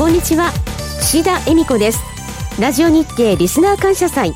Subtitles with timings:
[0.00, 0.50] こんにちは。
[0.98, 2.00] 岸田恵美子です。
[2.58, 4.32] ラジオ日経リスナー感謝祭。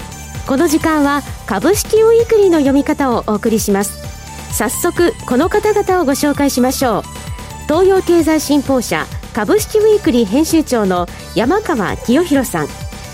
[0.47, 3.98] この時間は株式ウィークリーの読み方をお送りします。
[4.53, 7.03] 早速この方々をご紹介しましょう。
[7.62, 12.69] 東洋経済新報社株式ウィークリー編集長の山川清弘さん。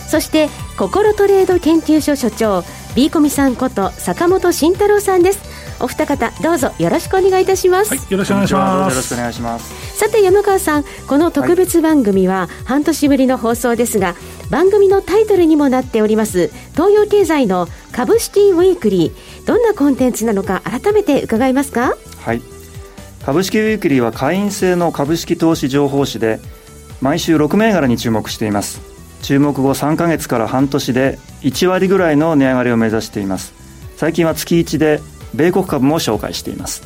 [0.09, 2.65] そして心トレード研究所所長
[2.97, 5.50] B コミさんこと坂本慎太郎さんです。
[5.81, 8.95] お二方どうぞよろしくお願いいたします、はい、よろしくお願いします。
[8.95, 9.99] よろしくお願いします。
[9.99, 14.15] さて山川さんこの特別番組は半年ぶりの放送ですが、
[14.51, 21.97] 番組のタイトルにもなっております東洋経済の株式ウィークリーどんなコンテンツなのか改めて伺いますか？
[22.21, 22.43] はい。
[23.25, 26.41] 株式ウィークリーは会員制の株式投資情報誌で
[27.01, 28.81] 毎週6銘柄に注目しています。
[29.23, 33.53] 注目後3か月から半年で1割ぐらいの値上がりを目指しています。
[33.97, 35.01] 最近は月1で
[35.35, 36.83] 米国株も紹介しています。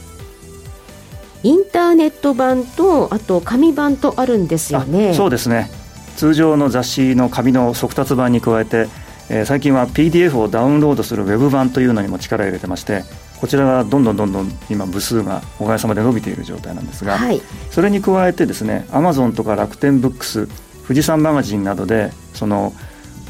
[1.42, 5.14] インターネット版とあと紙版とあるんですよね。
[5.14, 5.70] そうですね。
[6.16, 8.88] 通常の雑誌の紙の速達版に加えて、
[9.28, 13.05] えー、最近は PDF をダウンロードするウェブ版というのにも力を入れてまして
[13.41, 20.48] こちらがどんどんどんどん今部数がおかげさまで伸びている状態なんですが、はい、それに加えてですねアマゾンとか楽天ブックス
[20.84, 22.72] 富士山マガジンなどでその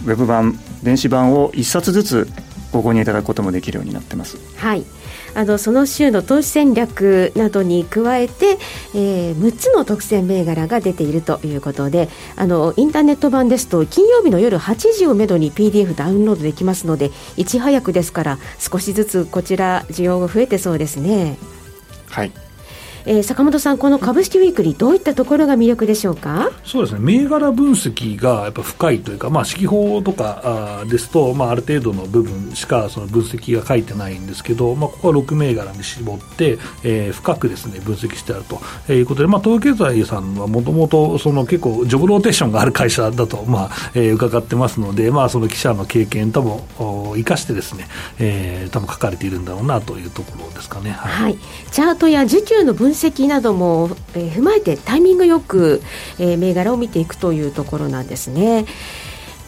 [0.04, 2.28] ウェブ版電子版を1冊ずつ
[2.70, 4.36] ご購入いただくこともできるようになってます。
[4.56, 4.84] はい
[5.34, 8.58] あのその週の投資戦略などに加えて、
[8.94, 21.36] えー、6つの特選銘柄が出ているということであのインターネット版ですと金曜日の夜8時をめどに PDF ダウンロードできますのでいち早くですから少しずつこちら需要が増えてそうですね。
[22.08, 22.43] はい
[23.06, 26.50] えー、坂本さん、この株式ウィークリー、どういったところが魅力でしょうか？
[26.64, 38.60] そうですね、銘柄分析がやっぱ深いというか、まあ、指揮法とかあですと、まあ、ある程度の部分しかその分析が書いてないんですけど、まあ、ここは6銘柄に絞って、えー、深くですね分析してあると。
[38.92, 47.86] いうことで、まあ、東京経済さんはもともと結構、ジョブローテーションがある会社だと、まあえー、伺ってますので、まあ、その記者の経験とも生かしてですね、
[48.18, 50.90] えー、多分書かれているんだろうなというところですかね。
[50.90, 51.38] はい、はい、
[51.70, 55.82] チャートや需給の分析なども、えー、踏まえてタイミングよく、
[56.18, 58.64] えー、銘柄を見ていくというところなんですね。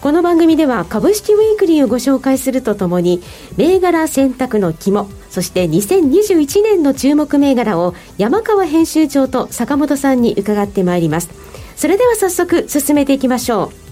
[0.00, 3.22] この番組では株式ウィークリーをご紹介するとともに
[3.56, 11.30] 銘柄選択の肝そして2021年の注目銘柄を山川編集長と坂本さんに伺ってまいります。
[11.76, 13.86] それでは早速進めていきましょう。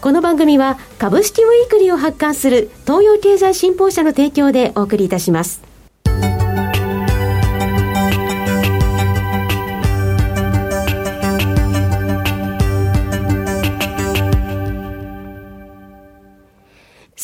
[0.00, 5.67] この番組は株式ウィークリーを発刊する東洋経済新報社の提供でお送りいたします。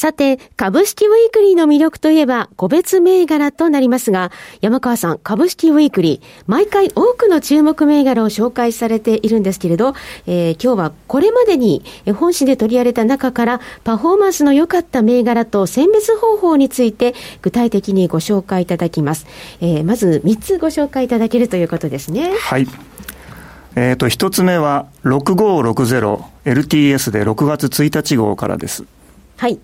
[0.05, 9.95] さて、株式ウィークリーの魅力といえば、個別銘柄となりますが、山川さん、株式ウィークリー、毎回多くの注目銘柄を紹介されているんですけれど、
[10.27, 11.83] えー、今日はこれまでに
[12.17, 19.27] 本誌で取り上げた中から、パフォーマンスの良かった銘柄と選別方法について、具体的にご紹介いただきます。
[19.63, 22.31] えー、まず3つご紹介いただけるということですね。
[22.43, 22.69] はい。
[23.75, 28.85] えっ、ー、と、一つ目は、6560LTS で6月1日号からです。
[29.39, 29.59] はい。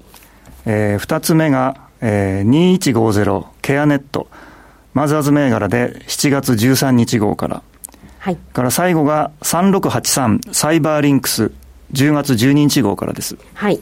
[0.72, 4.28] えー、2つ目が、えー、2150ケアネット
[4.94, 7.64] マザーズ銘柄で7月13日号から、
[8.20, 11.50] はい、から最後が3683サイバーリンクス
[11.92, 13.36] 10月12日号からです。
[13.54, 13.80] はい。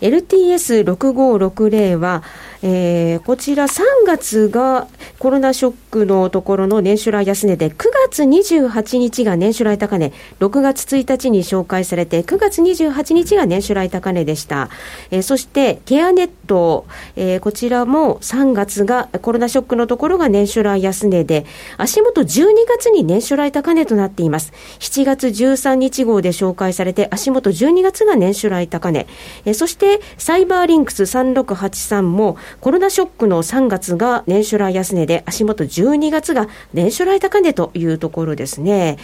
[0.00, 2.22] LTS6560 は、
[2.62, 4.88] えー、こちら3月が
[5.18, 7.74] コロナショックのところの年初来安値で、9
[8.08, 14.70] 月28日が年初来高値、6月1日に紹介されて、9月28日が年初来高値でした。
[15.10, 16.86] えー、そして、ケアネット、
[17.16, 21.46] えー、こちらも3月がコロナショックのところが年初来安値で、
[21.76, 22.26] 足元12
[22.68, 24.52] 月に年初来高値となっています。
[24.80, 29.06] 7月13日号で紹介されて、足元12月が年初来高値、
[29.44, 38.98] えー、そしてサイバーリンクス3683もコロナショックの3月が年初来安値で、足元12月が年初来高値というところですね。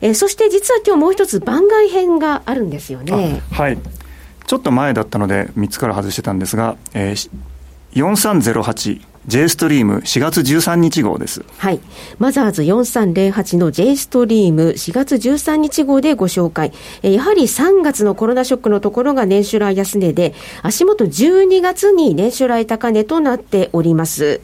[0.00, 3.42] えー、そして実は今日もう一つ番外編があるんですよね。
[3.50, 3.78] はい。
[4.46, 7.30] ちょっと前だったので3つから外してたんですが、えー、
[7.92, 11.44] 4308 J ストリーム4月13日号です。
[11.58, 11.80] はい。
[12.18, 16.72] マザーズ4308の J ストリーム4月13日号でご紹介。
[17.02, 24.40] えやはり3月のコロナショックのところが年初来安値で、足元12月に年初来高値となっております。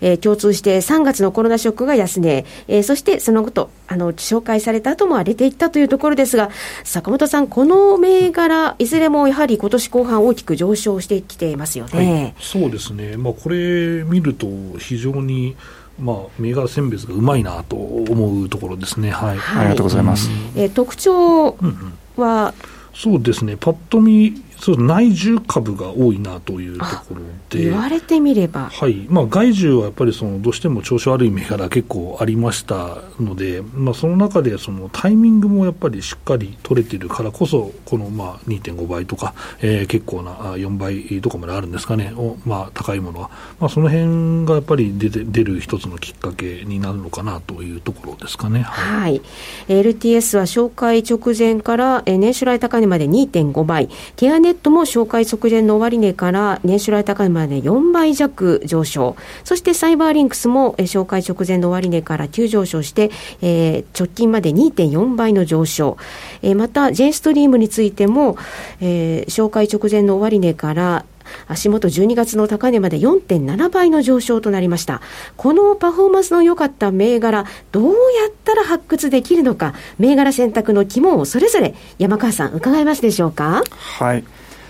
[0.00, 6.50] えー、共通して3月のコロナショックが安値、えー、そしてそのこと、あの、紹介された後も荒れていったというところですが、
[6.84, 12.12] 坂本さん、この銘柄、いずれもやはり今年後半大きく上昇してきていますよね。
[12.12, 13.16] はい、そうですね。
[13.16, 14.46] まあ、これ見ると
[14.78, 15.56] 非常に
[15.98, 22.22] まあ、銘柄選別がうまいなと思うところですね、はい、はい、ありがとうございます、えー、特徴、うんうん。
[22.22, 22.52] は
[22.94, 27.20] そうですね、パッと見、そう内需株が多いなというところ
[27.50, 29.06] で、言われてみれば、はい。
[29.08, 43.30] まあ、外需はやっぱりそのどうしても調子悪い銘柄結構ありましたので、まあ、その中でそのタイミングもやっぱりしっかり取れてるからこそ、このまあ2.5倍とか、えー、結構な4倍とかまであるんですかね、おまあ、高いものは、
[43.60, 48.62] まあ、その辺がやっぱり出て出る一つのきっかけになるのかなというところですかね。
[48.62, 49.22] はい、はい、
[49.68, 59.16] LTS は紹介直前から年初来高値まで2.5倍、ケアネットも紹介直前の終値から年初来高値まで4倍弱上昇。
[59.42, 63.10] そしてサイバーリンクスも紹介直前の終値から急上昇して、
[63.42, 65.96] えー、直近まで2.4倍の上昇。
[66.42, 68.36] えー、また、ジェンストリームについても、
[68.80, 71.04] えー、紹介直前の終値から
[71.48, 75.00] 足元12月の高値まで4.7倍の上昇となりました。
[75.36, 77.92] このパフォーマンスの良かった銘柄、どうや
[78.28, 83.64] ったら発掘できるのか、銘柄選択の肝をそれぞれ山川さん伺えますでしょうか？
[83.98, 84.24] はい。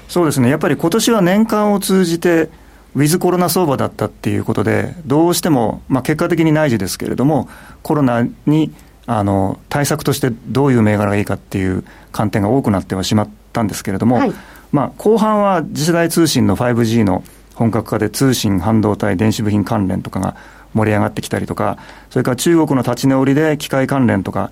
[0.08, 0.48] そうですね。
[0.50, 2.48] やっぱり今年は年間を通じて、
[2.94, 7.48] ウィズコロナ相場だったっていうことで、どうしても、まあ、結果的に内需ですけれども、
[7.82, 8.72] コロナに
[9.06, 14.32] あの対策としてどういう銘柄がいいかっていう観点が多くなってはしまったんですけれども、はい、
[14.72, 17.22] まあ、後半は次世代通信の 5G の
[17.54, 20.36] 本格化で通信、半導体、電子部品関連とかが
[20.74, 21.78] 盛り上がってきたりとか、
[22.10, 24.50] それから中国の立ち直りで機械関連とか、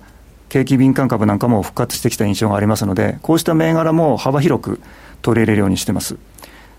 [0.49, 4.79] 景気敏感株なんかも復活してきた印象がありますので、こうした銘柄も幅広く
[5.25, 6.17] 取り入れるようにしてます。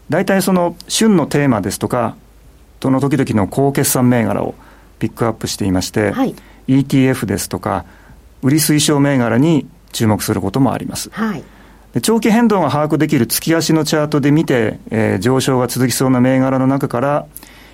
[0.08, 2.16] 大体その旬のテーマですとか、
[2.80, 4.54] その時々の高決算銘柄を
[5.00, 6.34] ピックアップしていまして、はい、
[6.68, 7.84] ETF ですとか、
[8.42, 11.10] 売り推奨銘柄に注目することもあります。
[11.12, 11.42] はい
[12.02, 17.26] 長期変動が把握できる月足のチャートで見て、えー、上昇が続きそうな銘柄の中から、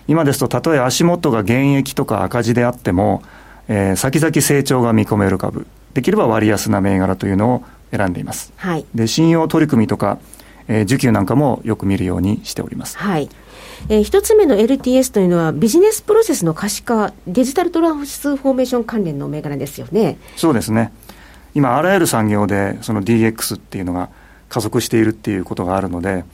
[0.07, 3.25] 今ですと、たとえ足元が減益とか赤字であっても、
[3.67, 8.53] えー、先々成長が見込める株、できれば割安な銘柄というのを選んでいます。
[8.57, 10.19] はい、で信用取り組みとか、
[10.69, 12.99] えー、需給なんかもよく見るようにしております。
[12.99, 13.29] はい
[13.89, 20.19] えー、一つ目の LTS というのは、ビジネスプロセスの可視化、デジタルトランスフォーメーション関連の銘柄ですよね。
[20.37, 20.93] そうですね。
[21.55, 24.09] 今、あらゆる産業でその DX っていうのが
[24.49, 26.25] 加速しているっていうことがあるので、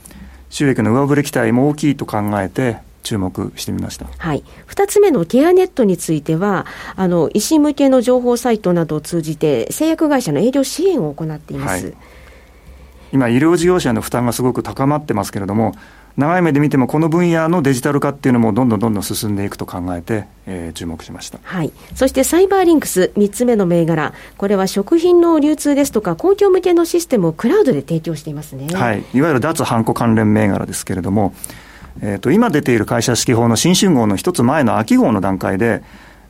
[0.49, 4.07] 収益の上振れ期待も大きいと考えて、注目してみました。
[4.17, 4.43] はい。
[4.67, 6.65] 二つ目のケアネットについては、
[6.95, 11.85] あの、医師向けの情報サイトなどを通じて、製薬会社の営業支援を行っています。
[11.85, 11.95] はい、
[13.11, 15.73] 今、医療事業者の負担がすごく高まってますけれども、
[16.17, 31.33] 長い目で見ても、この分野のデジタル化っていうのもどんどんどんどん進んでいくと考えて、えー、注目しました、はい、そしてサイバーリンクス、3つ目の銘柄、これは食品の流通ですとか、公共向けのシステムをクラウドで提供していますね、はい、いわゆる脱ハンコ関連銘柄ですけれども、
[32.01, 35.83] えーと、今出ている会社指揮法の新春号の一つ前の秋号の段階で、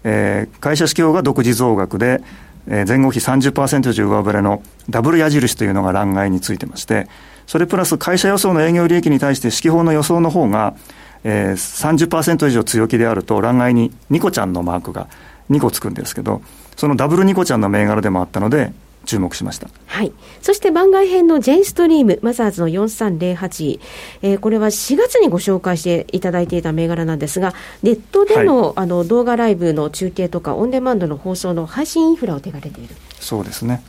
[0.04, 2.22] えー、会社指揮法が独自増額で、
[2.68, 7.08] え、前後比30%以上上振れのダブル矢印というのが欄外についてまして、
[7.48, 10.76] それプラス会社予想の営業利益に対して指揮法の予想の方が、
[11.24, 15.08] えー、30%以上強気であると、欄外にニコちゃんのマークが
[15.50, 16.42] 2個つくんですけど、
[16.76, 18.72] そのダブルニコちゃんの銘柄でもあったので、
[19.10, 19.70] 注目しました。
[19.88, 20.14] はい。
[20.40, 23.80] そして番外編のジェンストリーム、マザーズの4308、
[24.22, 32.96] えー、これは4月にご紹介していただいていた銘柄なんですが、ネットでのはい、あの動画ライブの中継とか、オンデマンドの放送の配信インフラを手掛けている。
[33.20, 33.84] そうですね。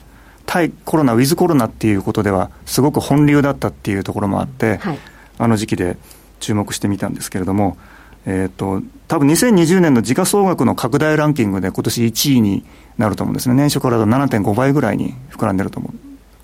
[0.46, 4.98] 対コロナ、ウィズコロナっていうことでは、すごく本流だったっていうところもあって、はい、
[5.36, 5.98] あの時期で
[6.38, 7.76] 注目してみたんですけれども、
[8.24, 12.64] えーと、多分2020年の時価総額の拡大ランキングで、今年1位に
[13.00, 15.82] なると思うんですね、年初からだと7.5倍ぐらいに膨らんでると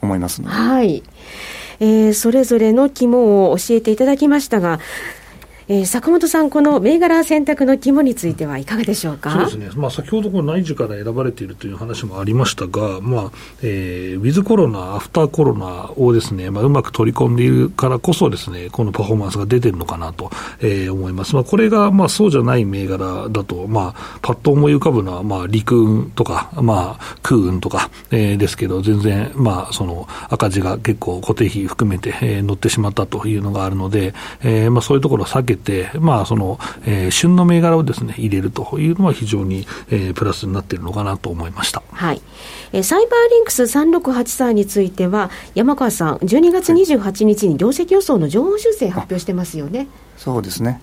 [0.00, 1.02] 思いますはい、
[1.80, 4.80] えー、それぞれの肝を教えていただきましたが、
[5.68, 9.32] えー、坂本さん、この銘柄選択の肝についてはいかがでしょうか？
[9.32, 13.30] そうですね、まあ、先ほどこの内需から選ばれているという話もありましたが、まあ
[13.62, 20.30] えー、ウィズコロナ、アフターコロナをですね、まあ、うまく取り込んでいるからこそですね、このパフォーマンスが出てるのかなと、
[20.60, 21.34] えー、思います。
[21.34, 41.82] まあ、これがまあそうじゃない銘柄だと、まあ、パッと思い浮かぶのは、まあ、陸運とか、まあ、空運とか、えー、ですけど、全然、まあ、その赤字が結構固定費含めて、えー、乗ってしまったというのがあるので、えーまあ、そういうところを避けて、まあ、その、えー、旬の銘柄をですね、入れるというのは非常に、えー、プラスになっているのかなと思いました。
[41.92, 42.22] はい。
[42.72, 49.88] えー、サイバーリンクス3683については、山川さん、12月28日に業績予想の情報修正発表してますよね。
[50.16, 50.80] そうですね。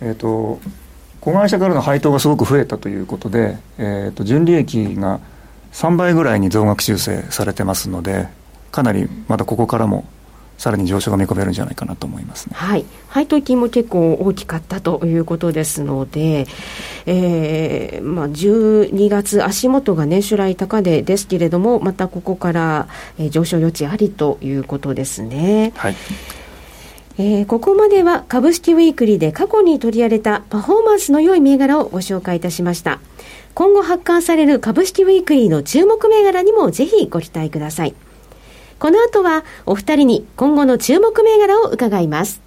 [0.00, 0.60] えっ、ー、と、
[1.20, 5.20] 子会社からの配当がすごく増えたということで、えっ、ー、と、純利益が
[5.72, 8.28] 3倍ぐらいに増額修正されてますので、
[8.70, 10.04] かなりまだここからも
[10.58, 16.46] さらに上昇が見込めるんじゃないかなと思います、ね、はい、配当金も結構大きかったということですので、
[17.06, 22.88] えーまあ、12月、足元が年、ね、初来高値ですけれども、またここから、
[23.18, 25.72] えー、上昇余地ありということですね。
[25.76, 25.96] はい
[27.20, 33.00] えー、ここまでは株式ウィークリーで過去に取り上げたパフォーマンスの良い銘柄をご紹介いたしました。
[33.54, 37.94] 今後発刊される株式ウィークリーの注目銘柄にもぜひご期待ください。
[38.78, 42.40] この後はお二人に今後の注目銘柄を伺います。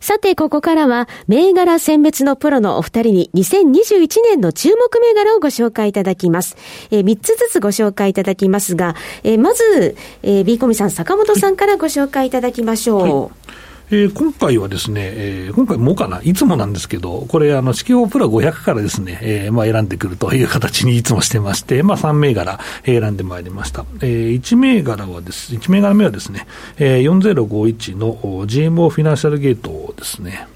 [0.00, 6.56] さて、ここからは、銘柄選別のプロのお二人に、2021年の注目銘柄をご紹介いただきます。
[6.92, 13.02] えー、3つずつご紹介いただきますが、えー、まず、えー、ビーコミさん、坂本さんからご紹介いただきましょう。
[13.02, 23.84] はいえー、今回はですね、えー、今回もかな、いつもなんですけど、これ、あの、四季報プラ500からですね、えー、まあ選んでくるという形にいつもしてまして、まあ3銘柄選んでまいりました。
[24.00, 28.16] えー、1銘柄はです、1銘柄目はですね、えー、4051の
[28.46, 30.48] GMO フィナンシャルゲートですね。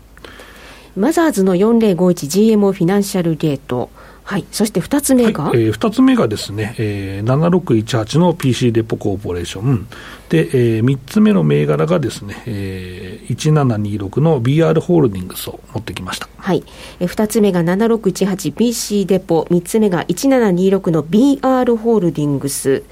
[0.97, 3.91] マザーズの 4051GMO フィナンシャルゲート。
[4.31, 9.89] はい、そして2つ目が、はい、えー、2つ目がですね、えー、7618の PC デポコーポレーション、
[10.29, 16.29] で、えー、3つ目の銘柄がですね、えー、1726の BR ホールディングスを持ってきました。
[16.37, 16.63] はい、
[17.01, 22.85] えー、2つ目が 7618PC デポ、3つ目が1726の BR ホールディングス。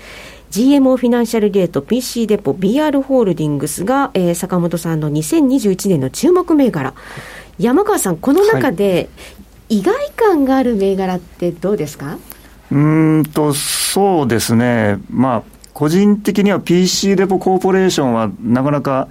[0.50, 6.95] GMO フィナンシャルゲート PC デポ BR ホールディングスが、えー、坂本さんの2021年の注目銘柄。
[7.59, 9.09] 山川さん、この中で
[9.68, 12.18] 意外感がある銘柄ってどうですか？
[12.70, 14.98] うんと、そうですね。
[15.10, 19.08] まあ、個人的には PC レポコーポレーションはなかなか、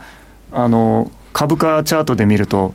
[0.52, 2.74] あの、株価チャートで見ると、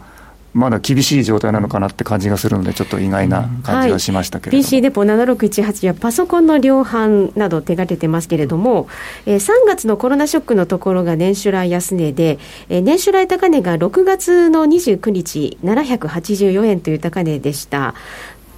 [0.55, 8.89] まだ厳しい状態なのかなって感じがするので、ちょっと意外な感じがしましたけれども、はい、PC デポ7618やパソコンの量販など手がけてますけれども、
[9.25, 17.95] えー、3月のコロナショックのところが年初来安値で、えー、年初来高値が6月の29日、784円という高値でした。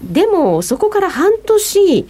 [0.03, 2.07] でも、そこから半年、うん、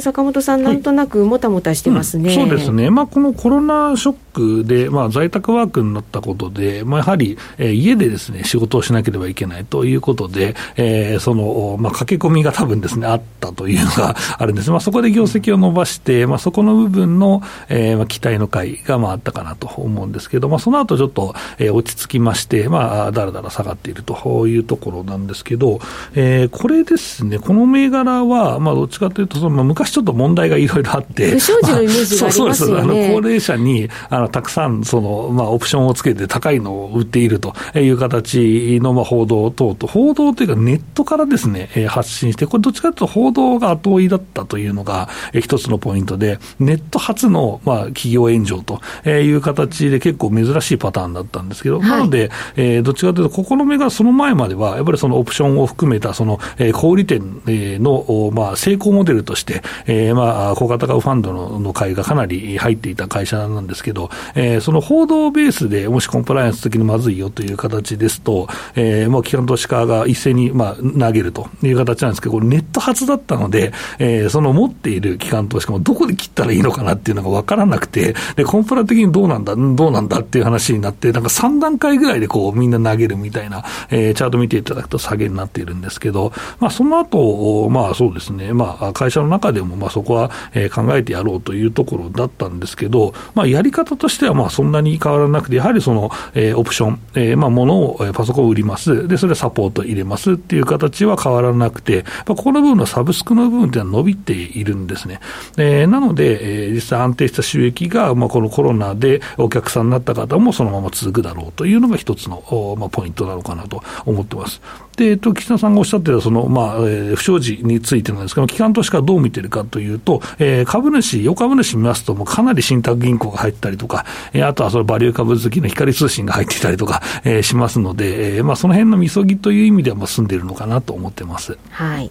[0.00, 4.16] 坂本さん、なんとなくもたもたしてますね、はいうん、そうですね、まあ、このコロナショッ
[4.62, 25.80] クで、まあ、在宅ワークになったことで、まあ、やはり、えー、家でですね仕事をしなければいけないということで、えー、その、まあ、駆け込みが多分ですねあったというのがあるんです、まあ、そこで業績を伸ばして、まあ、そこの部分の、えーまあ、期待の回がまああったかなと思うんですけど、まあ、その後ちょっと、えー、落ち着きまして、まあ、だらだら下がっているというところなんですけど、
[26.14, 57.42] えー、これですね、この銘柄は、まあ、どっちかというとその、昔ちょっと問題がいろいろあって、不祥事のイメージがありますよね、まあ、そうですあの高齢者にあのたくさんその、まあ、オプションをつけて高いのを売っているという形の、まあ、報道等々、報道というか、ネットからですね、えー、発信して、これ、どっちかというと報道が後追いだったというのが、えー、一つのポイントで、ネット初の、まあ、企業炎上という形で、結構珍しいパターンだったんですけど、はい、なので、えー、どっちかというと、ここの目がその前までは、やっぱりそのオプションを含めた、その、えー、小売店
[57.82, 59.53] の、まあ、成功モデルとして、
[59.86, 99.06] えー、まあ、小型株ファンドのの会がかなり入っていた会社なんですけど、えー、その報道ベースでもしコンプライアンス的にまずいよという形ですと、えー、もう機関投資家が一斉に、まあ、投げるという形なんですけど、これネット発だったので、えー、その持っている機関投資家もどこで切ったらいいのかなっていうのが分からなくて、で、コンプラ的にどうなんだ、どうなんだっていう話になって、なんか3段階ぐらいでこうみんな投げるみたいな、えー、チャート見ていただくと下げになっているんですけど、まあ、その後、まあそうですね、まあ会社の中でも、まあそこは、えー、考えてやろうというところだったんですけど、まあやり方としてはまあそんなに変わらなくて、やはりその、えー、オプション、えー、まあ物を、え、パソコンを売ります。
[99.08, 105.20] で、それサポート入れますっていう形は変わらなくて、まあ、ここの部分のサブスクの部分っていうのは伸びているんですね。
[105.56, 114.60] えー、なので、えー、実際安定した収益が、まあこのコロナでお客さんになった方もそのまま続くだろうというのが一つの、まあ、ポイントなのかなと思ってます。
[114.96, 131.58] で、えっと、岸田さんがおっしゃってた、その、まあ、えー、不祥事についてなんですけど、機関投資家はどう見てるかというと、えー、株主、予株主見ますと、もうかなり信託銀行が入ったりとか、えー、あとはそのバリュー株好きの光通信が入っていたりとか、えー、しますので、えー、まあ、その辺のみそぎという意味では、まあ、済んでいるのかなと思ってます。
[131.70, 132.10] はい。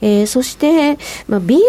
[0.00, 1.60] えー、そして、まあ、BR ホ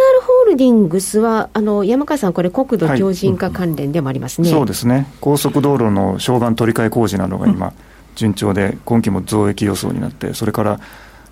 [0.48, 4.50] ールディングスは、あの、山川さん、これ国土強靭化関連でもありますね。
[4.50, 5.08] はい、そうですね。
[5.20, 7.74] 高速道路の小板取り替え工事などが今、うん
[8.16, 10.80] 順調で、今期も増益予想になって、それから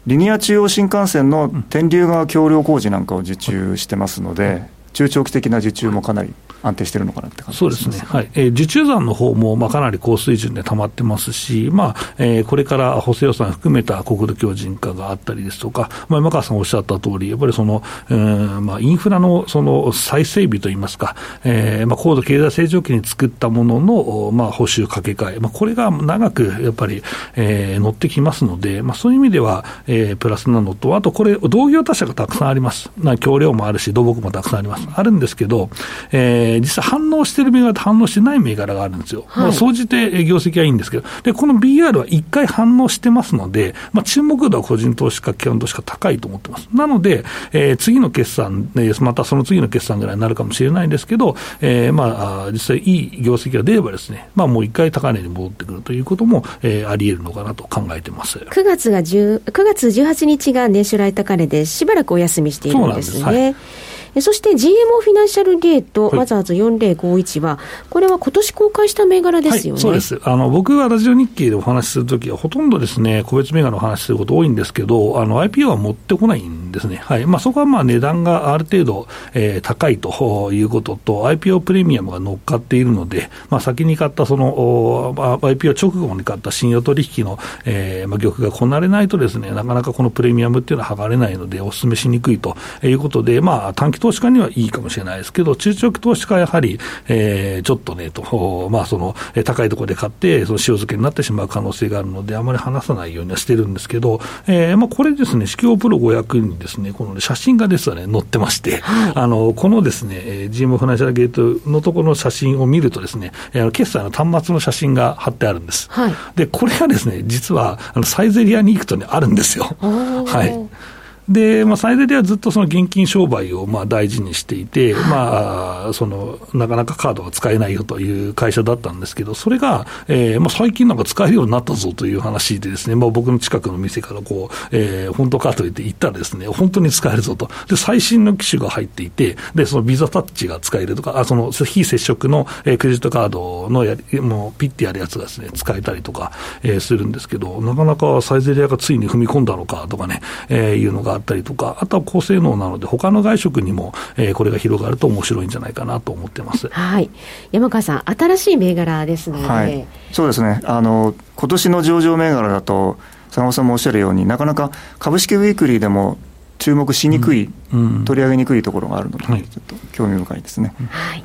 [0.06, 4.64] リニア中央新幹線の天竜川橋梁工事なんかを受注してますので、
[4.94, 27.04] 中長期的な受注もかなり安定してるのかなって感じそうですね、はいえー、受注残の方もまもかなり高水準で溜まってますし、まあえー、これから補正予算含めた国土強靭化があったりですとか、まあ、山川さんおっしゃった通り、やっぱりその、えーまあ、インフラのその再整備といいますか、えーまあ、高度経済成長期に作ったものの、まあ、補修掛け替え、まあ、これが長くやっぱり、
[27.36, 32.92] えー、乗ってきますので、まあ、そういう意味では、えー、プラスなのと、あとこれ、同業他社がたくさんあります。
[33.20, 34.83] 橋梁もあるし、土木もたくさんあります。
[34.96, 35.70] あるんですけど、
[36.12, 39.26] えー、実際反応してる銘柄と反応してない銘柄があるんですよ。
[39.28, 46.70] はい、まあ、総じて業績はいいんですけど、で、この BR は一回反応してますので、まあ、注目度は個人投資家、基本投資家高いと思ってます。
[46.74, 48.70] なので、えー、次の決算、
[49.02, 58.40] またその次の決算ぐらいになるかもしれないんですけど、えー、まあ、実際いい業績が出ればですね、まあ、もう一回高値に戻ってくるということも、えー、あり得るのかなと考えてます。
[58.40, 63.20] 9月が10、9月18日が年初来高値で、しばらくお休みしているんですね。
[63.20, 63.56] そうなんです。
[63.56, 70.22] はいそして GMO フィナンシャルゲート、マザーズ4051は、これは今年公開した銘柄ですよね、はい、そうです。
[70.24, 77.26] あの僕はラジオ日経でお話しするときは、ほとんどですね、個別銘柄の話すること多いんですけど、あの IPO は持ってこないんですね、はい。
[77.26, 113.32] まあ、そこはまあ値段がある程度、えー、高いということと、IPO プレミアムが乗っかっているので、まあ、先に買ったその IPO 直後に買った信用取引の、えーまあ、玉がこなれないとですね、なかなかこのプレミアムっていうのは剥がれないので、お勧めしにくいということで、まあ、短期投資家にはいいかもしれないですけど、中長期投資家はやはり、えー、ちょっとね、と、 まあ、その、高いところで買って、その塩漬けになってしまう可能性があるので、あまり話さないようにはしてるんですけど、えー、まあ、これですね、四季プロ500にですね、この写真がですね、載ってまして、はい、あの、このですね、GM ファナンシャルゲートのところの写真を見るとですね、
[113.72, 115.88] 決済の端末の写真が貼ってあるんです。
[115.90, 119.78] はい、で、これがですね、実は、あの、サイゼリアに行くとね、あるんですよ。
[119.80, 120.93] はい。
[121.30, 137.50] で、まあ、最大ではずっとその現金商売をまあ大事にしていて、まあ、そのなかなかカードが使えないよという会社だったんですけど、それが、えーまあ、最近なんか使えるようになったぞという話でですね、まあ、僕の近くの店からこう、えー、本当かと言って行ったらですね、本当に使えるぞと。
[137.68, 146.32] で、最新の機種が入っていて、で、そのビザタッチが使えるとか、あその非接触の、えー、クレジットカードのやり、もうピッてやるやつがですね、使えたりとか、
[146.64, 156.68] えー、するんですけど、なかなかサイゼリアがついに踏み込んだのかとかね、えー、いうのがあったりとか、あとは高性能なので、他の外食にも、えー、これが広がると面白いんじゃないかなと思ってます。
[156.70, 157.10] はい。
[157.52, 160.62] 山川さん、新しい銘柄ですので、はい、そうですね。
[160.64, 162.98] あの、今年の上場銘柄だと、
[163.30, 166.18] 坂本さんもおっしゃるように、なかなか株式ウィークリーでも
[166.60, 170.74] 注目しにくい、うんうん、取り上げにくいところがあるので、ちょっと興味深いですね。
[170.90, 171.24] はい。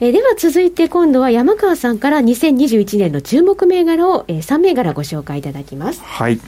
[0.00, 6.02] えー、では続いて今度は山川さんから2021年の注目銘柄を、えー、3銘柄ご紹介いただきます。
[6.02, 6.40] はい。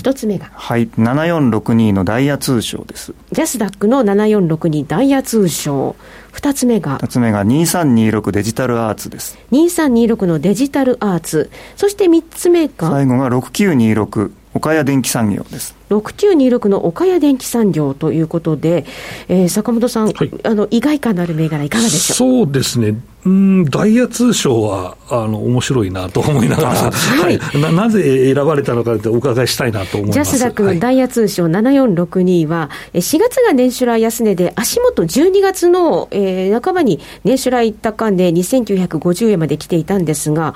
[0.00, 0.50] 一つ目が。
[0.54, 3.12] はい、7462のダイヤ通商です。
[3.32, 5.94] ジャスダックの7462ダイヤ通商。
[6.32, 6.96] 二つ目が。
[6.96, 9.38] 二つ目が2326デジタルアーツです。
[9.52, 11.50] 2326のデジタルアーツ。
[11.76, 12.88] そして三つ目が。
[12.88, 15.76] 最後が6926岡谷電気産業です。
[15.90, 18.84] 6926の岡谷電気産業ということで、
[19.28, 22.44] えー、坂本さん、はい、あの意外感のある銘柄、いかがでしょう？
[22.44, 30.14] そうですね、うん、ダイヤ通商はあの面白いなと思いながら、はい、ななぜ選ばれたのかってお伺いしたいなと思います。
[30.14, 40.54] ジャスダックのダイヤ通商7462は、4月が年初来安値で、足元12月の、えー、半ばに年初来高値2950円まで来ていたんですが、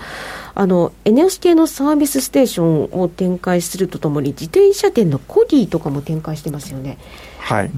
[0.54, 6.98] あの、エネオス系のサービスステーションを展開するとともに、自転車店のコディとかも展開してますよね。
[7.38, 7.70] はい。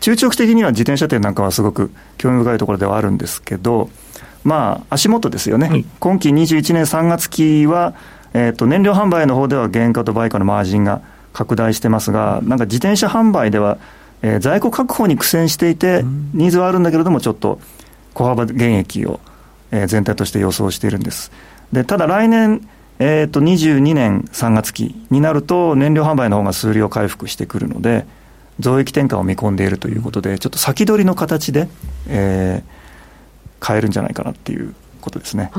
[0.00, 3.90] 中長期的には自転車店なんかはすごく興味深いところではあるんですけど、
[4.44, 5.68] まあ、足元ですよね。
[5.68, 7.94] はい、今期21年3月期は、
[8.34, 11.02] えっ、ー、と、燃料販売の方では原価と売価のマージンが
[11.32, 13.78] 拡大してますが、なんか自転車販売では、
[14.22, 16.02] えー、在庫確保に苦戦していて、
[16.34, 17.60] ニーズはあるんだけれども、ちょっと
[18.14, 19.20] 小幅減益を、
[19.70, 21.30] えー、全体として予想しているんです。
[21.72, 28.06] でただ来年、えー、と22年3月期になると、燃料販売の方が数量回復してくるので、
[28.60, 31.68] 増益転換を見込んでいるということで、ちょっと先取りの形で、
[32.08, 35.50] えー、変えるんじゃないかなっていうことですね。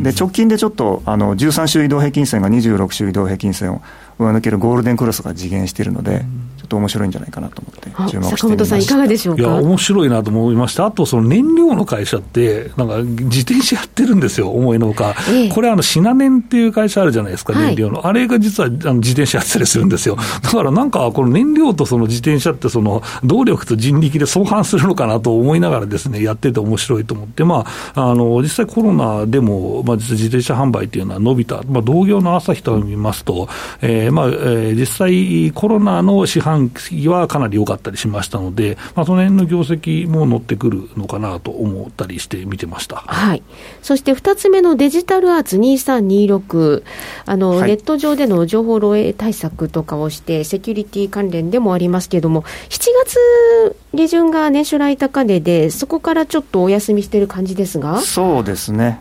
[0.00, 3.82] で直近でちょっとあの13週移動平均線が26週移動平均線を
[4.18, 9.42] 上抜けるゴールデンクロスが実現しているので、ちょっと面白いんじゃないかなと思って注目して坂本さん、いかがでしょうか？
[9.42, 33.48] いや、面白いなと思いました、あとその燃料の会社って、なんか自転車やってるんですよ、思いのほか、ええ、これ、あのシナネンっていう会社あるじゃないですか、燃料の、はい、あれが実はあの自転車やってたりするんですよ、だからなんか、この燃料とその自転車って、その動力と人力で相反するのかなと思いながらですね、やってて面白いと思って、まあ、あの実際コロナでも、まあ、自転車販売っていうのは伸びた、まあ、同業の朝日と見ますと、
[33.82, 42.96] えーまあえー、実際コロナの四半半期はかなり良かったりしましたので、まあ、その辺の業績も乗ってくるのかなと思ったりして見てました。
[42.96, 43.42] はい。
[43.82, 46.82] そして2つ目のデジタルアーツ2326、
[47.26, 58.00] あの、はい、ネット上での情報漏洩対策とかをして、セキュリティ関連でもありますけれども、7月下旬が年初来高値で、そこからちょっとお休みしてる感じですが？
[58.00, 59.00] そうですね。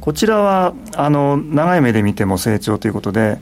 [0.00, 3.38] こちらは、あの、長い目で見ても成長ということで、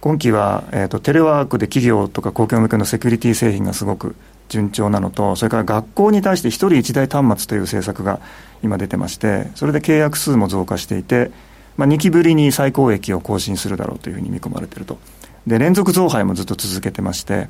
[0.00, 4.14] 今期は、えーと、テレワークで企業とか公共向けのセキュリティ製品がすごく
[4.48, 8.20] 順調なのと、それから学校に対して1人1台端末という政策が
[8.62, 11.30] 今出てまして、それで契約数も増加していて、
[11.76, 14.98] まあ、2期ぶりに最高益を更新するだろうというふうに見込まれていると。
[15.46, 17.48] で、連続増配もずっと続けてまして、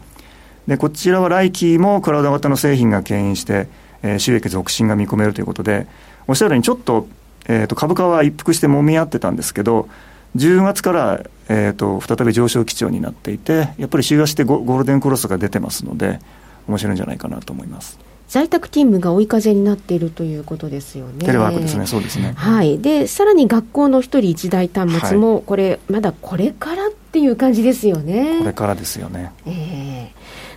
[0.67, 3.69] で、こちらは来期もクラウド型の製品が牽引して、
[4.03, 5.87] えー、収益続伸が見込めるということで、
[6.27, 7.09] おっしゃるようにちょっと、
[7.49, 9.89] えーと株価は一服して揉み合ってたんですけど、
[10.37, 16.21] 10月から、えーと、再び上昇基調になっていて、やっぱり週足でゴールデンクロスが出てますので、
[16.69, 17.99] 面白いんじゃないかなと思います。
[18.29, 21.25] 在宅勤務が追い風になっているということですよね。
[21.25, 22.33] テレワークですね、そうですね。
[22.37, 22.81] はい。
[22.81, 28.39] で、さらに学校の一人一台端末も、これ、まだこれからっていう感じですよね。
[28.41, 29.33] これからですよね。
[29.47, 29.76] ええー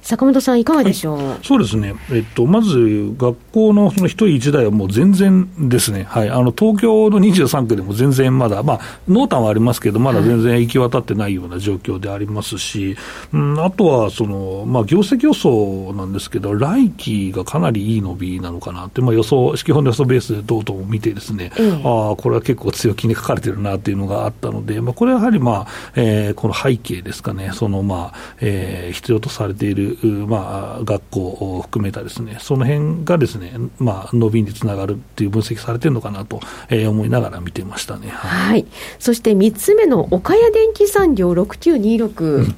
[0.02, 12.96] 坂本さん、いかがでしょう、はい、そうですね、えっと、まず学校のその一人一台はもう全然ですね、はい、あの東京の23区でも全然まだ、まあ、濃淡はありますけど、まだ全然行き渡ってないような状況でありますし、
[13.34, 29.89] うん、あとはその、まあ、業績予想なんですけど、来期がかなりいい伸びなのかなって、まあ、予想、基本の予想ベースでどうとも見てですね、うん、ああ、これは結構強気に書かれてるなっていうのがあったので、まあ、これはやはり、まあえー、この背景ですかね、その、まあえー、必要とされている
[30.28, 38.10] まあ、学校を含めたですね、その辺がですね、まあ、伸びにつながるっていう分析されてるのかなと、えー、思いながら見てましたね。
[38.10, 38.66] はい。
[39.00, 42.24] そして3つ目の岡谷電機産業6926。
[42.24, 42.56] うん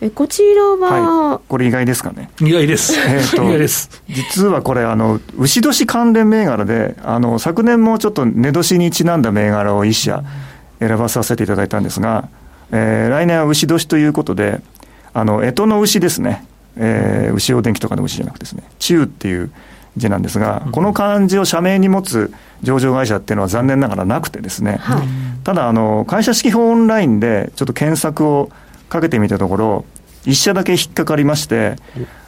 [0.00, 2.28] えこちらは、はい、これ意外ですかね。
[2.40, 2.94] 意外です。
[2.98, 4.02] えー、と 意外です。
[4.08, 10.22] 実はこれ、あの、牛年関連銘柄で、あの、昨年もちょっと寝年にちなんだ銘柄を一社
[10.80, 12.28] 選ばさせていただいたんですが、
[12.72, 14.60] えー、来年は牛年ということで、
[15.12, 16.44] あの、干支の牛ですね。
[16.76, 19.50] えー、牛尾電機とかの牛じゃなくてですね、中っていう
[19.96, 22.32] 字なんですが、この漢字を社名に持つ
[22.62, 25.06] 上場会社っていうのは残念ながらなくてですね、はい、
[25.44, 28.50] ただあの、会社指揮法オンラインでちょっと検索を
[28.88, 29.84] かけてみたところ、
[30.24, 31.76] 一社だけ引っかかりまして、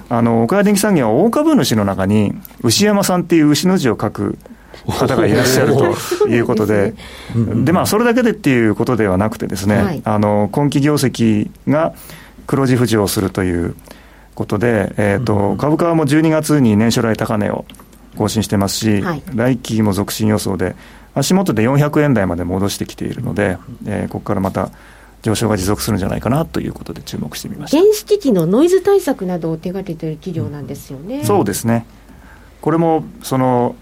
[0.09, 4.39] あの、岡谷電機産業は大株主の中に、牛山さんっていう牛の字を書く
[4.87, 6.95] 方がいらっしゃるということで、
[7.65, 11.95] で、まあ、それだけでっていうことではなくてですね、はい、あの、今期業績が
[12.47, 13.75] 黒字浮上するという、
[14.37, 17.65] ことで、えーと株価はもう12月に年初来高値を
[18.17, 20.75] 更新してますし、はい、来期も続伸予想で、
[21.15, 24.71] 足元で400円台まで戻してきているので、えー、ここからまた
[25.23, 27.81] 上昇が持続するんじゃないかなということで注目してみました。
[27.81, 31.87] 電子機器のノイズ対策などを手掛けている企業なんですよね、うん、そうですね、
[32.61, 33.77] これもその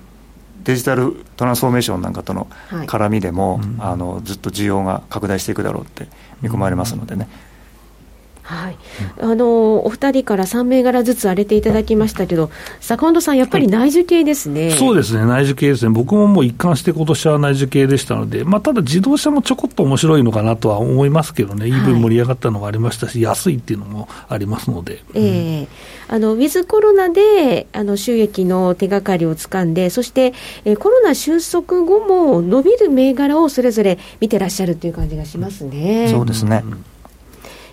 [0.62, 2.46] デジタルトランスフォーメーションなんかとの
[2.86, 6.08] 絡みでも、はい、あのずっと需要が拡大していくだろうって
[6.40, 7.28] 見込まれますのでね。
[7.48, 7.53] うん
[8.44, 8.76] はい、
[9.20, 25.02] あのお二人から3銘柄ずつ荒れていただきましたけど、坂本さん、やっぱり内需系ですね、はい、そうですね、内需系ですね、僕ももう一貫して今年は内需系でしたので、まあ、ただ自動車もちょこっと面白いのかなとは思いますけどね、EV 盛り上がったのもありましたし、はい、安いっていうのもありますので。
[25.14, 25.66] えー、
[26.08, 30.34] あのウィズコロナであの収益の手がかりをつかんで、そして、
[30.66, 36.08] えー、コロナ収束後も伸びる銘柄をそれぞれ見てらっしゃるという感じがしますね。
[36.10, 36.84] そうですね、うん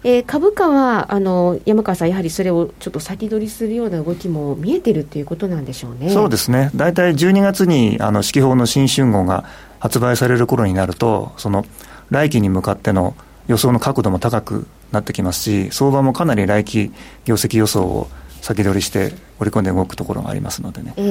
[0.04, 6.10] えー、株価はあの山川さん、やはりそれをちょっと先取りするような動きも見えてるということなんでしょうね。
[6.10, 9.46] そうですね、大体12月にあの四季報の新春号が
[9.80, 11.66] 発売される頃になると、その
[12.10, 13.16] 来期に向かっての
[13.48, 16.92] 予想の角度も高くなってきますし、相場もかなり来期
[17.26, 18.08] 業績予想を
[18.42, 21.02] 先取りして織り込んで動くところがありますのでね、え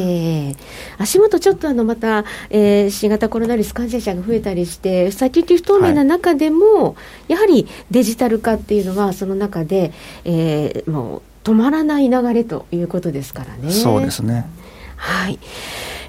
[0.50, 0.56] ー、
[0.98, 6.90] 足元ちょっとあのまた、えー、新型コロナウイルス感染者が増えたりして、先行き不透明な中でも、は
[7.28, 9.92] い、やはりデジタル化っていうのは、その中で、
[10.24, 13.70] えー、もう止まらない流れということですからね。
[13.70, 14.46] そうですね
[15.00, 15.38] はい。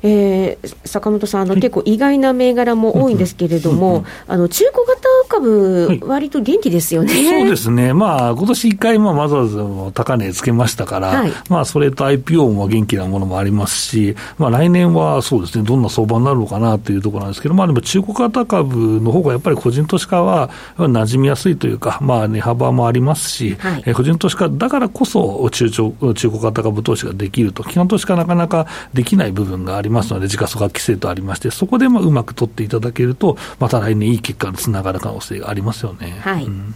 [0.04, 36.20] えー、坂本さん、あの、結構意外な銘柄も多いんですけれども、あの中古型株、割と元気ですよね、そうですね、まあ今年一回、まあ、わざわざ高値つけましたから、はい、まあそれと IPO も元気なものもありますし、まあ来年はそうですね、どんな相場になるのかなというところなんですけど、まあでも中古型株の方がやっぱり個人投資家は馴染みやすいというか、まあ値幅もありますし、はい、個人投資家だからこそ中中古型株投資ができると、基本投資家なかなかできない部分がありますので、時価総額規制とありまして、そこでまあうまく取っていただけると、また来年いい結果につながる可能性がありますよね。
[36.22, 36.76] はい、うん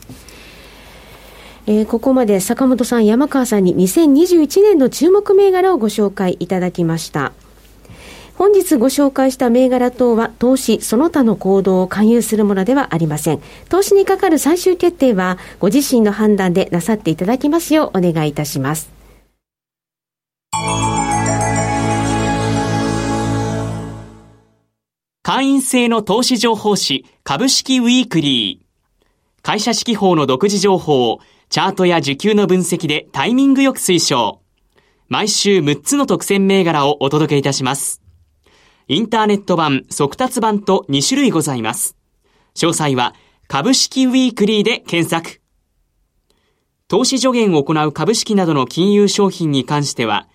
[1.68, 7.34] えー、ここまで坂本さん、山川さんに2021年の注目銘柄をご紹介いただきました。
[8.36, 13.41] 本日ご紹介した銘柄等は投資その他の行動を勧誘するものではありません。
[13.70, 18.89] 投資にかかる最終決定はご自身の判断でなさっていただきますようお願いいたします。
[25.28, 29.42] 会員制の投資情報誌株式ウィークリー。
[29.42, 34.44] 会社指揮法の独自情報をチャートや受給の分析でタイミングよく推奨。
[35.08, 38.04] 毎週6つの特選銘柄をお届けいたします。
[38.88, 41.98] インターネット版、速達版と2種類ございます。
[42.54, 43.16] 詳細は
[43.48, 45.42] 株式ウィークリーで検索。
[46.88, 50.28] 投資助言を行う株式などの金融商品に関しては、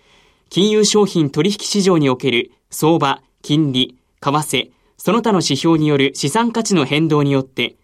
[0.49, 4.71] 金融商品取引市場における相場、金利、為替、
[5.03, 7.77] その他の指標による資産価値の変動によって、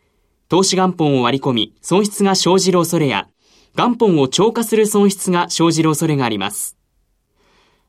[0.51, 3.27] 投資元本を割り込み損失が生じる恐れや、
[3.75, 6.77] 元本を超過する損失が生じる恐れがあります。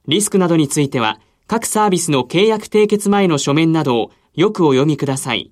[0.07, 5.51] リスクなどについては、各サービスの契約締結前の書面などをよくお読みください。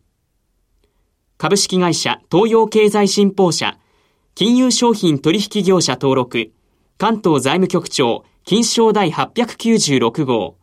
[1.38, 3.78] 株式会社東洋経済新報社
[4.36, 6.54] 金融商品取引業者登録
[6.98, 10.56] 関東財務局長金賞第896号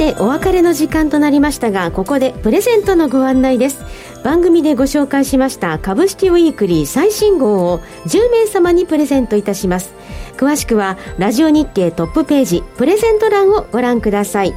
[0.00, 3.84] てお別れの時間となりましたがここでプレゼントのご案内です。
[4.24, 9.92] 番組でご紹介しました株式ウィークリー最新号を10名様にプレゼントいたします。
[10.38, 14.54] 詳しくはラジオ日経トップページプレゼント欄をご覧ください。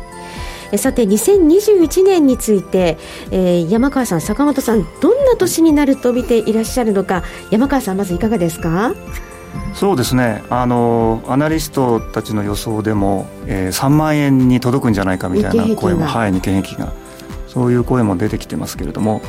[0.78, 2.98] さて2021年について、
[3.32, 8.96] えー、山川さん坂本さんどんな年になると見ていらっしゃるのか山川さんまずいかがですか？
[9.74, 10.44] そうですね。
[10.50, 16.94] あのアナリストたちの予想でも、えー、3万円に届くんじゃないかみたいな声もはい日経平均が
[17.48, 19.22] そういう声も出てきてますけれども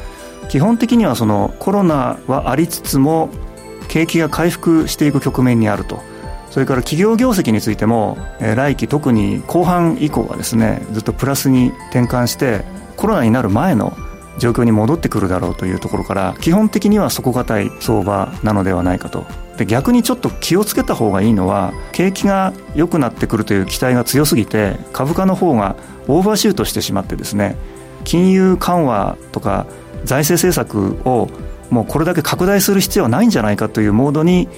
[0.48, 3.30] 基本的にはそのコロナはありつつも
[3.88, 6.00] 景気が回復していく局面にあると。
[6.50, 12.64] それから企業業績についても、えー、来期特に後半以降はですねずっとプラスに転換して
[12.96, 13.92] コロナになる前の
[14.38, 19.26] 状況に戻ってくるだろうというところから基本的には底堅い相場なのではないかと。
[19.56, 25.76] で逆にちょっと気をつけた方がいいのは景気が良くなってくるという期待が強すぎて株価の方が
[26.08, 27.56] オーバーシュートしてしまってですね
[28.02, 29.66] 金融緩和とか
[30.04, 31.28] 財政政策を
[31.70, 34.48] もうこれだけ拡大する必要はないんじゃないかというモードに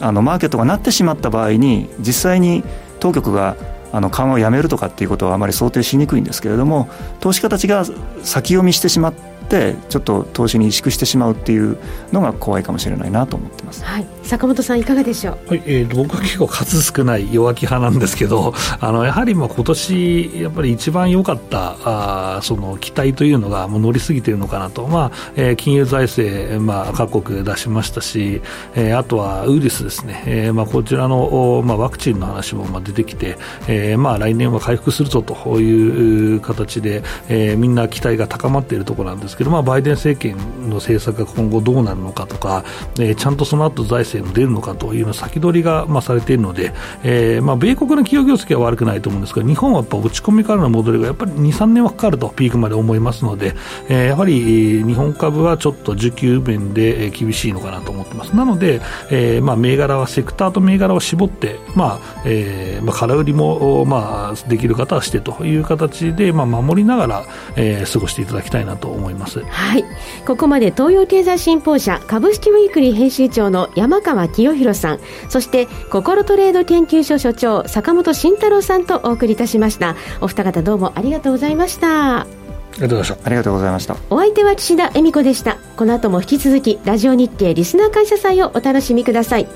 [0.00, 2.64] あのマーケットがなってしまった場合に実際に
[2.98, 3.56] 当局が
[3.92, 6.88] あの緩和をやめるとかっていうことはあまり想定しにくいんですけれども
[7.20, 7.84] 投資家たちが
[8.22, 11.76] 先読みしてしまってってちょっと投資に萎縮してしまうっていう
[12.12, 15.62] のが怖いかもしれないなと思ってます、はい、坂本さんいかがでしょう、はい。
[15.66, 28.40] えー、僕は結構数少ない弱気派なんですけどあのやはりまあ今年やっぱり一番良かったあその期待というのがもう乗りすぎているのかなと、まあえー、金融財政、まあ、各国出しましたし、
[28.76, 33.36] えー、あとはウイルスですね、えーまあ、こちらの、まあ、ワクチンの話もまあ出てきて、
[33.66, 40.36] えーまあ、来年は回復するぞという形で、えー、みんな期待が高まっているところなんですけど、まあ、バイデン政権
[40.68, 42.62] の政策が今後どうなるのかとか、
[42.98, 53.54] えー、ちゃんとその後財政も出るのかというの先取りが、まあ、されているので、えーまあ、米国の企業業績は悪くないと思うんですが日本はやっぱ落ち込みからの戻りがやっぱり2、3年はかかるとピークまで思いますので、
[53.88, 58.36] えー、やはり日本株はちょっと需給面で厳しいのかなと思ってます。
[58.36, 67.24] なので、えーまあ、銘柄はセクターと銘柄を絞って、まあえーまあ、空売りも、まあ、できる方はしてという形で、まあ、守りながら、
[67.56, 69.29] えー、過ごしていただきたいなと思います。
[69.38, 69.84] はい
[70.26, 82.26] ここまで東洋経済新報社株式ウィークリー編集長の山川清弘さんそして心トレード研究所所長坂本慎太郎さんとお送りいたしましたお二方どうもありがとうございました
[82.72, 83.26] ありがとうございました。
[83.26, 83.96] ありがとうございました。
[84.10, 85.58] お相手は岸田恵美子でした。
[85.76, 89.48] この後も引き続き、ラジオ日経リスナー感謝祭をお楽しみください。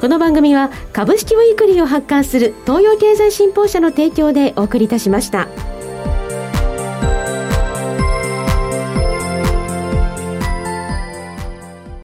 [0.00, 5.48] この番組は、株式ウィークリーを発刊する東洋経済新報社の提供でお送りいたしました。